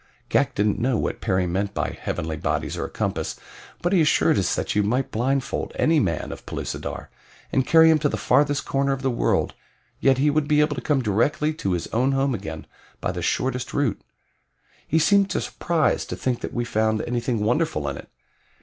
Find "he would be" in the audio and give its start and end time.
10.17-10.59